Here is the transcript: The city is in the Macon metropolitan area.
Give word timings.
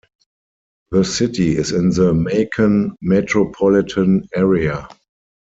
The 0.89 1.05
city 1.05 1.55
is 1.55 1.71
in 1.73 1.91
the 1.91 2.11
Macon 2.11 2.95
metropolitan 3.03 4.27
area. 4.33 4.87